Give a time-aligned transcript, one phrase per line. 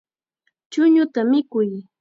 [0.71, 1.69] Chuñuta mikuy.